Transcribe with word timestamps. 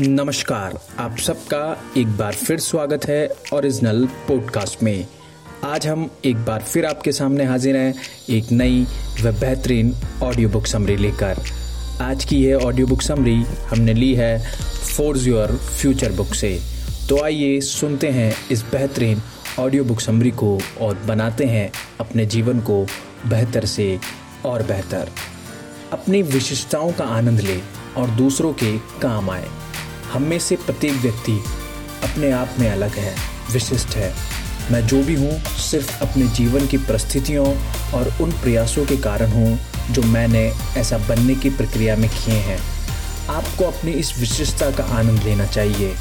नमस्कार, 0.00 0.74
आप 0.98 1.18
सबका 1.18 1.90
एक 1.96 2.06
बार 2.16 2.32
फिर 2.32 2.58
स्वागत 2.60 3.04
है 3.08 3.28
ओरिजिनल 3.52 4.04
पॉडकास्ट 4.28 4.82
में। 4.82 5.06
आज 5.64 5.86
हम 5.86 6.10
एक 6.24 6.36
बार 6.36 6.62
फिर 6.62 6.86
आपके 6.86 7.12
सामने 7.12 7.44
हाजिर 7.44 7.76
हैं 7.76 7.94
एक 8.30 8.50
नई 8.52 8.84
व 9.22 9.32
बेहतरीन 9.32 9.94
ऑडियो 10.22 10.48
बुक 10.48 10.66
समरी 10.66 10.96
लेकर। 10.96 11.42
आज 12.02 12.24
की 12.24 12.44
यह 12.44 12.56
ऑडियो 12.56 12.86
बुक 12.86 13.02
समरी 13.02 13.34
हमने 13.70 13.94
ली 13.94 14.14
है 14.14 14.38
फोर्स 14.96 15.26
योर 15.26 15.56
फ्यूचर 15.56 16.12
बुक 16.12 16.34
से। 16.34 16.58
तो 17.08 17.22
आइए 17.24 17.60
सुनते 17.60 18.10
हैं 18.10 18.32
इस 18.50 18.62
बेहतरीन 18.62 19.22
ऑडियो 19.58 19.84
बुक 19.84 20.00
समरी 20.00 20.30
को 20.30 20.58
और 20.80 20.98
बनाते 20.98 21.44
हैं 21.44 21.70
अपने 22.00 22.26
जीवन 22.26 22.60
को 22.60 22.84
बेहतर 23.26 23.64
से 23.64 23.98
और 24.44 24.62
बेहतर। 24.62 25.10
अपनी 25.92 26.22
विशेषताओं 26.22 26.92
का 26.92 27.04
आनंद 27.04 27.40
लें 27.40 27.60
और 27.96 28.08
दूसरों 28.08 28.52
के 28.52 28.78
काम 28.78 29.30
आए। 29.30 29.48
हम 30.16 30.22
में 30.22 30.38
से 30.38 30.56
प्रत्येक 30.56 30.92
व्यक्ति 30.92 31.44
अपने 32.04 32.30
आप 32.32 32.48
में 32.58 32.70
अलग 32.70 32.90
है, 32.90 33.14
विशिष्ट 33.52 33.88
है। 33.88 34.14
मैं 34.72 34.86
जो 34.86 35.02
भी 35.02 35.14
हूँ, 35.14 35.40
सिर्फ़ 35.40 36.02
अपने 36.02 36.26
जीवन 36.26 36.66
की 36.66 36.76
परिस्थितियों 36.76 37.46
और 37.94 38.14
उन 38.20 38.32
प्रयासों 38.32 38.86
के 38.86 38.96
कारण 38.96 39.30
हूँ, 39.30 39.58
जो 39.90 40.02
मैंने 40.02 40.52
ऐसा 40.76 40.98
बनने 40.98 41.34
की 41.34 41.50
प्रक्रिया 41.50 41.96
में 41.96 42.10
किए 42.10 42.34
हैं। 42.34 42.58
आपको 43.28 43.64
अपनी 43.64 43.92
इस 43.92 44.18
विशिष्टता 44.18 44.70
का 44.70 44.84
आनंद 44.84 45.22
लेना 45.22 45.46
चाहिए। 45.46 45.94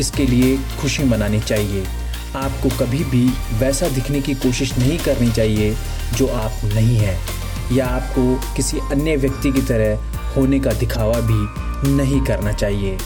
इसके 0.00 0.26
लिए 0.26 0.58
खुशी 0.80 1.04
मनानी 1.04 1.40
चाहिए। 1.40 1.84
आपको 2.36 2.68
कभी 2.68 3.04
भी 3.04 3.32
वैसा 3.52 3.88
दिखने 3.88 4.20
की 4.20 4.34
कोशिश 4.34 4.78
नहीं 4.78 4.98
करनी 4.98 5.32
चाहिए, 5.32 5.76
जो 6.16 6.26
आप 6.26 6.52
नहीं 6.64 6.96
हैं, 6.96 7.20
या 7.72 7.86
आपको 7.86 8.54
किसी 8.56 8.78
अन्य 8.78 9.16
व्यक्ति 9.16 9.52
की 9.52 9.62
तरह 9.62 9.96
होने 10.36 10.60
का 10.60 10.72
दिखावा 10.72 11.20
भी 11.20 11.70
नहीं 11.96 12.20
करना 12.20 12.52
चाहिए। 12.52 12.98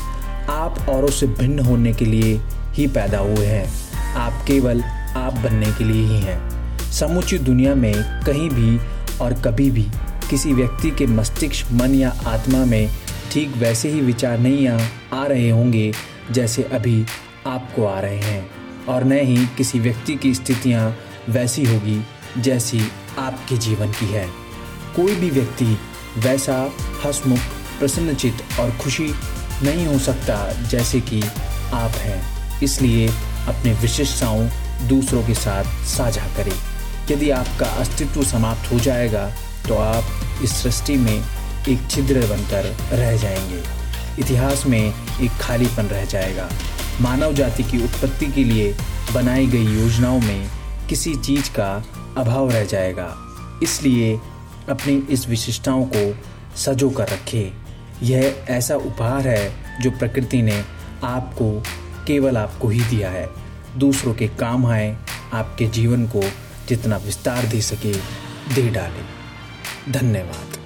आप 0.51 0.87
औरों 0.89 1.09
से 1.09 1.27
भिन्न 1.27 1.59
होने 1.59 1.93
के 1.93 2.05
लिए 2.05 2.41
ही 2.73 2.87
पैदा 2.87 3.19
हुए 3.19 3.47
हैं। 3.47 3.93
आप 4.15 4.45
केवल 4.47 4.83
आप 5.17 5.33
बनने 5.33 5.67
के 5.67 5.85
लिए 5.85 6.07
ही 6.07 6.19
हैं। 6.21 6.55
समूची 6.93 7.39
दुनिया 7.39 7.75
में 7.75 7.95
कहीं 7.97 8.51
भी 8.51 8.81
और 9.19 9.33
कभी 9.33 9.71
भी 9.71 9.87
किसी 10.31 10.53
व्यक्ति 10.53 10.91
के 10.91 11.07
मस्तिष्क 11.07 11.73
मन 11.73 11.95
या 11.95 12.15
आत्मा 12.27 12.65
में 12.65 12.91
ठीक 13.33 13.57
वैसे 13.57 13.89
ही 13.89 14.01
विचार 14.01 14.39
नहीं 14.39 14.69
आ, 14.69 14.79
आ 15.13 15.27
रहे 15.27 15.51
होंगे 15.51 15.93
जैसे 16.31 16.63
अभी 16.63 17.07
आपको 17.47 17.87
आ 17.87 18.01
रहे 18.01 18.19
हैं। 18.19 18.51
और 18.89 19.05
न 19.05 19.13
ही 19.13 19.47
किसी 19.47 19.79
व्यक्ति 19.81 20.15
की 20.15 20.35
स्थितियाँ 20.35 20.97
वैसी 21.29 21.65
होगी 21.65 22.07
जैसी 22.39 22.81
आपके 23.19 23.57
जीवन 23.57 23.93
की 23.93 24.07
है। 24.07 24.29
कोई 24.97 25.15
भी 25.15 25.31
व्यक्ति 25.31 25.79
वैसा 26.19 26.71
हसमुख 27.05 27.39
प्रसन्नचित 27.79 28.35
और 28.61 28.71
खुशी 28.71 29.15
नहीं 29.63 29.87
हो 29.87 29.99
सकता 29.99 30.53
जैसे 30.69 31.01
कि 31.01 31.23
आप 31.73 31.91
हैं। 31.91 32.61
इसलिए 32.61 33.09
अपने 33.49 33.73
विशेषताओं 33.73 34.49
दूसरों 34.89 35.27
के 35.27 35.35
साथ 35.35 35.65
साझा 35.87 36.27
करें। 36.27 36.53
यदि 37.11 37.31
आपका 37.31 37.67
अस्तित्व 37.67 38.25
समाप्त 38.25 38.73
हो 38.73 38.79
जाएगा 38.81 39.31
तो 39.69 39.75
आप 39.75 40.05
इस 40.43 40.63
सृष्टि 40.63 40.97
में 40.97 41.25
एक 41.69 41.91
छिद्र 41.91 42.27
बनकर 42.27 42.65
रह 42.97 43.17
जाएँगे। 43.17 43.63
इतिहास 44.23 44.67
में 44.67 44.95
एक 45.21 45.31
खालीपन 45.31 45.87
रह 45.87 46.05
जाएगा। 46.05 46.49
मानव 47.01 47.33
जाति 47.33 47.63
की 47.63 47.85
उत्पत्ति 47.85 48.27
के 48.27 48.45
लिए 48.45 48.77
बनाई 49.13 49.47
गई 49.47 49.65
योजनाओं 49.65 50.21
में 50.21 50.51
किसी 50.89 51.15
चीज़ 51.15 51.51
का 51.51 51.85
अभाव 52.19 52.51
रह 52.51 52.65
जाएगा। 52.65 53.17
इसलिए 53.63 54.17
अपनी 54.71 55.07
इस 55.11 55.29
विशिष्टताओं 55.29 55.85
को 55.95 56.17
सजो 56.57 56.91
कर 56.91 57.09
रखें। 57.09 57.64
यह 58.03 58.45
ऐसा 58.49 58.77
उपहार 58.77 59.29
है 59.29 59.55
जो 59.81 59.91
प्रकृति 59.91 60.43
ने 60.43 60.65
आपको, 61.05 61.63
केवल 62.07 62.37
आपको 62.37 62.69
ही 62.69 62.81
दिया 62.81 63.11
है। 63.11 63.29
दूसरों 63.77 64.15
के 64.15 64.29
काम 64.29 64.67
आए, 64.67 64.97
आपके 65.33 65.67
जीवन 65.67 66.07
को 66.07 66.23
जितना 66.69 66.97
विस्तार 66.97 67.43
दे 67.43 67.61
सके, 67.61 67.93
दे 68.55 68.71
डाले। 68.71 69.25
धन्यवाद। 69.93 70.64